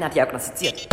Katharina 0.00 0.08
diagnostiziert. 0.08 0.88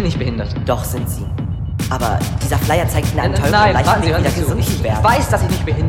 nicht 0.00 0.18
behindert. 0.18 0.48
Doch 0.64 0.82
sind 0.82 1.06
sie. 1.10 1.26
Aber 1.90 2.18
dieser 2.42 2.56
Flyer 2.56 2.88
zeigt 2.88 3.10
ihnen 3.10 3.20
einen 3.20 3.34
äh, 3.34 3.36
Teufel, 3.36 3.50
nein, 3.50 3.74
nein, 3.74 3.84
nein, 3.84 4.02
Sie, 4.02 4.08
wieder 4.08 4.22
gesund 4.22 4.82
werden. 4.82 4.98
Ich 4.98 5.04
weiß, 5.04 5.28
dass 5.28 5.42
ich 5.42 5.50
nicht 5.50 5.66
behindert 5.66 5.79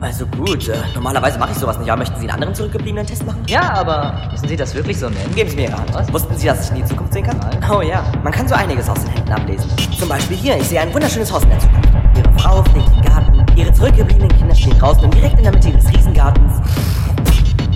also 0.00 0.26
gut, 0.26 0.68
äh, 0.68 0.76
normalerweise 0.94 1.38
mache 1.38 1.52
ich 1.52 1.58
sowas 1.58 1.78
nicht. 1.78 1.90
Aber 1.90 1.98
möchten 1.98 2.16
Sie 2.16 2.22
einen 2.22 2.30
anderen 2.30 2.54
zurückgebliebenen 2.54 3.06
Test 3.06 3.24
machen? 3.26 3.42
Ja, 3.46 3.72
aber 3.72 4.28
müssen 4.30 4.48
Sie 4.48 4.56
das 4.56 4.74
wirklich 4.74 4.98
so 4.98 5.08
nennen? 5.08 5.34
Geben 5.34 5.50
Sie 5.50 5.56
mir 5.56 5.64
Ihre 5.68 5.78
Hand. 5.78 5.92
Was? 5.94 6.12
Wussten 6.12 6.36
Sie, 6.36 6.46
dass 6.46 6.64
ich 6.66 6.70
in 6.70 6.82
die 6.82 6.84
Zukunft 6.84 7.12
sehen 7.12 7.24
kann? 7.24 7.38
Nein. 7.38 7.70
Oh 7.70 7.80
ja, 7.80 8.04
man 8.22 8.32
kann 8.32 8.46
so 8.46 8.54
einiges 8.54 8.88
aus 8.88 9.00
den 9.04 9.12
Händen 9.12 9.32
ablesen. 9.32 9.70
Zum 9.98 10.08
Beispiel 10.08 10.36
hier, 10.36 10.56
ich 10.56 10.64
sehe 10.68 10.80
ein 10.80 10.92
wunderschönes 10.92 11.32
Haus 11.32 11.42
in 11.44 11.50
der 11.50 11.58
Zukunft. 11.58 11.88
Ihre 12.16 12.32
Frau 12.38 12.62
pflegt 12.62 12.88
den 12.88 13.02
Garten, 13.02 13.46
ihre 13.56 13.72
zurückgebliebenen 13.72 14.36
Kinder 14.36 14.54
stehen 14.54 14.78
draußen 14.78 15.04
und 15.04 15.14
direkt 15.14 15.38
in 15.38 15.44
der 15.44 15.52
Mitte 15.52 15.68
ihres 15.70 15.88
Riesengartens 15.88 16.52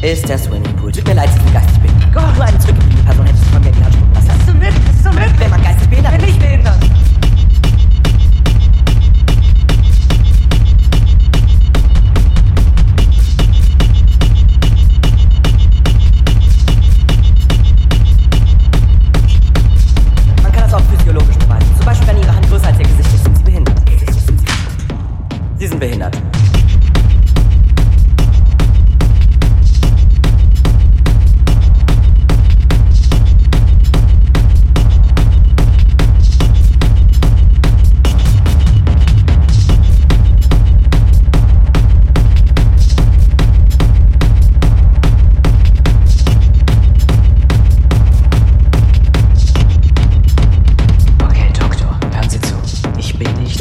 ist 0.03 0.29
der 0.29 0.39
Swimmingpool. 0.39 0.93
Tut 0.93 1.07
mir 1.07 1.15
leid, 1.15 1.29
Sie 1.35 1.41
sind 1.41 1.53
geistig 1.53 1.79
behindert. 1.81 2.15
Gott, 2.15 2.35
nur 2.37 2.45
eine 2.45 2.59
zurückgebliebene 2.59 3.05
Person 3.05 3.27
hätte 3.27 3.39
sich 3.39 3.49
von 3.49 3.63
mir 3.63 3.69
in 3.69 3.75
die 3.75 3.85
Hand 3.85 3.95
spucken 3.95 4.15
lassen. 4.15 4.29
Das 4.29 4.37
ist 4.37 4.49
unmöglich, 4.49 4.85
das 4.87 4.97
ist 4.97 5.07
unmöglich. 5.07 5.41
Wenn 5.41 5.51
man 5.51 5.63
geistig 5.63 5.89
behindert 5.89 6.13
Ich 6.15 6.19
bin 6.21 6.27
nicht 6.29 6.41
behindert. 6.41 7.10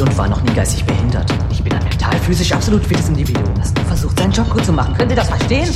und 0.08 0.18
war 0.18 0.28
noch 0.28 0.42
nie 0.42 0.54
geistig 0.54 0.84
behindert. 0.84 0.99
Physisch 2.30 2.52
absolut 2.52 2.84
fittes 2.86 3.08
Individuum, 3.08 3.52
das 3.56 3.74
nur 3.74 3.84
versucht, 3.86 4.16
seinen 4.16 4.30
Job 4.30 4.48
gut 4.50 4.64
zu 4.64 4.72
machen. 4.72 4.94
Können 4.96 5.10
Sie 5.10 5.16
das 5.16 5.26
verstehen? 5.28 5.68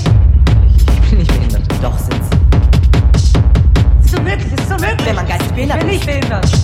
Ich 1.03 1.11
bin 1.11 1.19
nicht 1.19 1.33
behindert. 1.35 1.63
Doch 1.83 1.99
sind 1.99 2.15
Sie. 2.31 3.39
Es 3.99 4.07
ist 4.07 4.17
unmöglich, 4.17 4.47
es 4.57 4.63
ist 4.63 4.71
unmöglich. 4.71 5.05
Wenn 5.05 5.17
man 5.17 5.27
geistig 5.27 5.51
behindert 5.51 5.79
Ich 5.83 5.85
bin 5.85 5.91
ist. 5.91 6.07
nicht 6.07 6.07
behindert. 6.07 6.64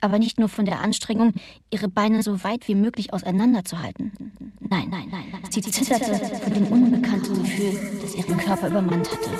Aber 0.00 0.18
nicht 0.18 0.38
nur 0.38 0.48
von 0.48 0.64
der 0.64 0.80
Anstrengung, 0.80 1.34
ihre 1.70 1.88
Beine 1.88 2.22
so 2.22 2.44
weit 2.44 2.68
wie 2.68 2.74
möglich 2.74 3.12
auseinanderzuhalten. 3.12 4.12
Nein, 4.60 4.88
nein, 4.90 5.08
nein, 5.10 5.24
nein. 5.32 5.42
Sie 5.50 5.62
zitterte 5.62 6.14
von 6.36 6.52
dem 6.52 6.66
unbekannten 6.66 7.42
Gefühl, 7.42 7.98
das 8.02 8.14
ihren 8.14 8.36
Körper 8.38 8.68
übermannt 8.68 9.10
hatte. 9.10 9.30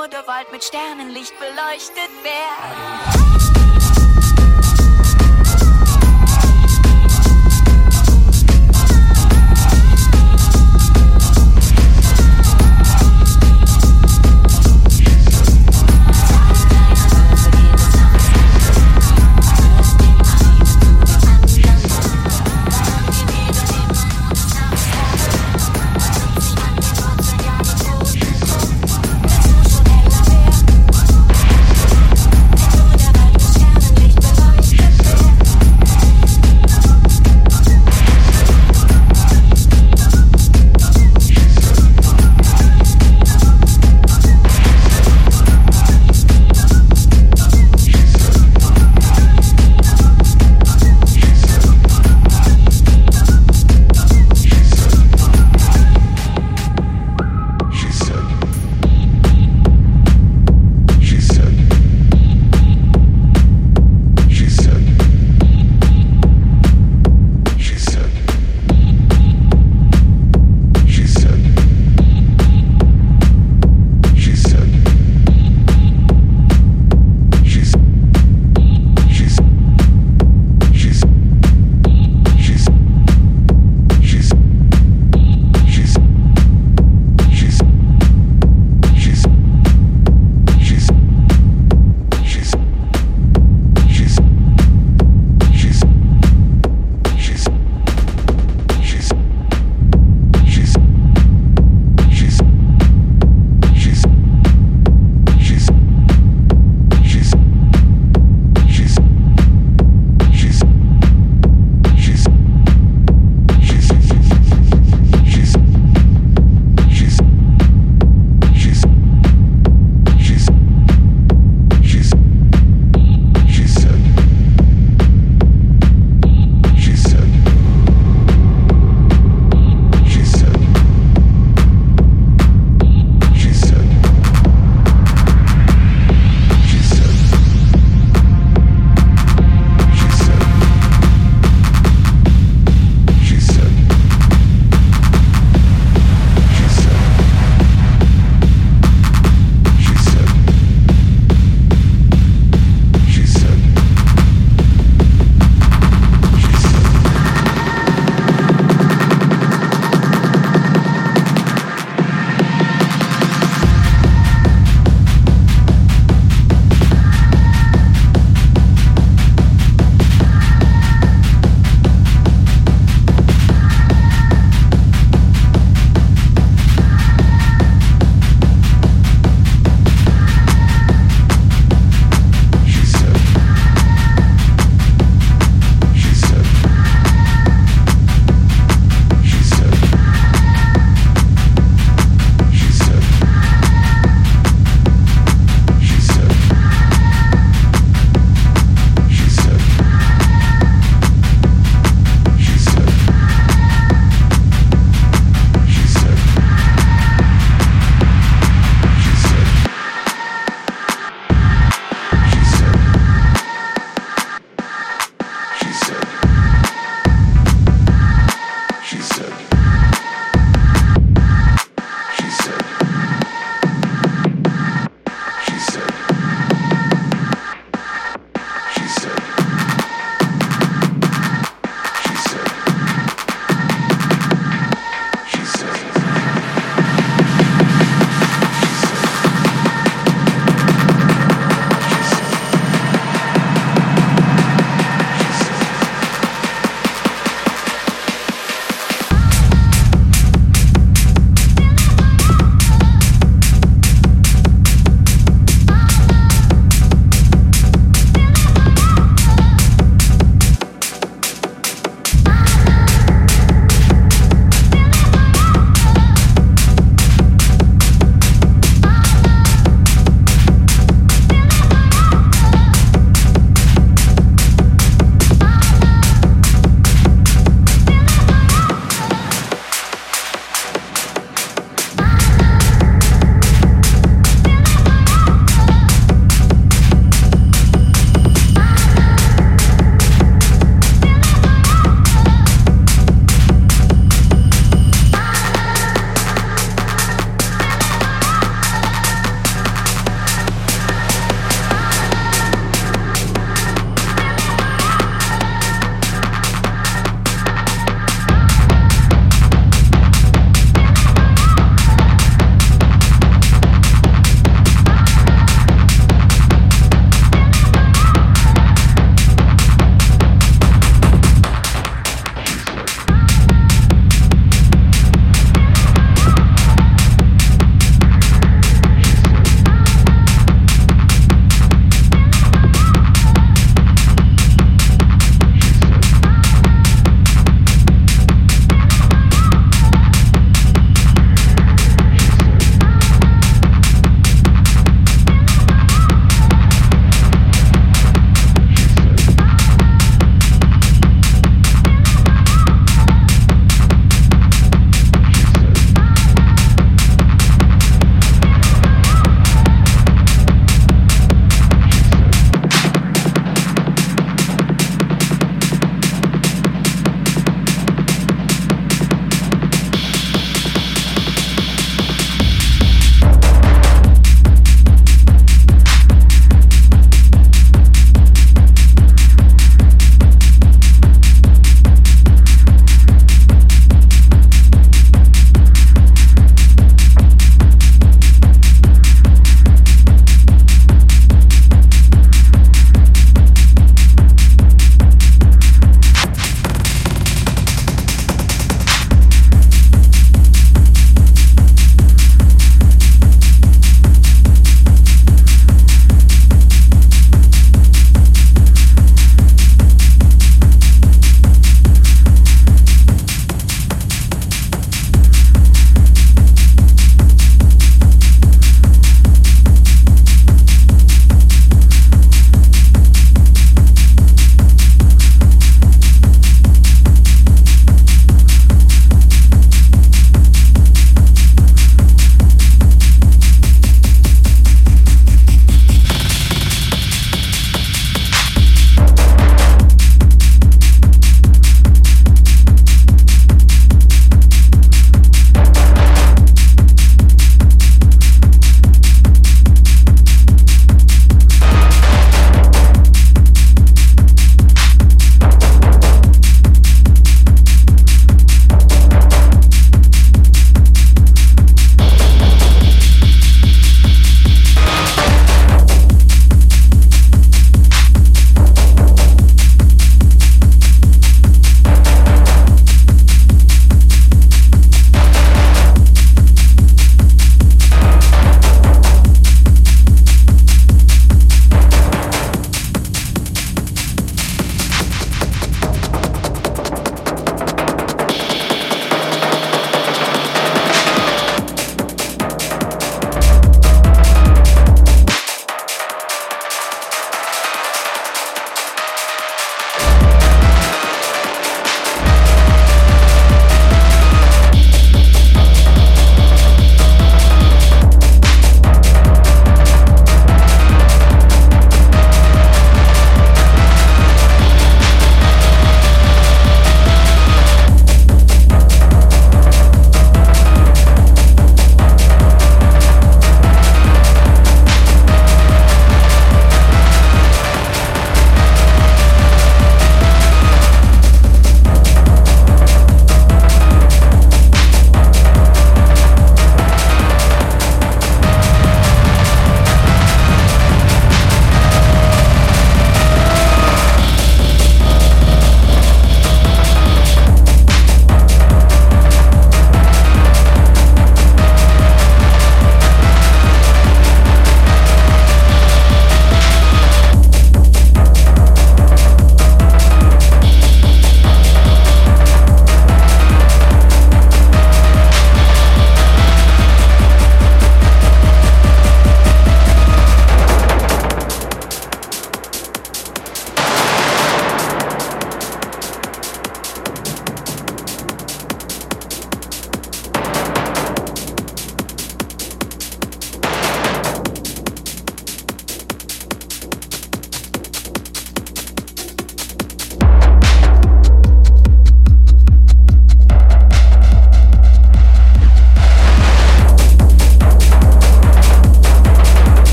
Nur 0.00 0.08
der 0.08 0.26
Wald 0.26 0.50
mit 0.50 0.64
Sternenlicht 0.64 1.34
beleuchtet 1.38 2.10
wär. 2.22 3.39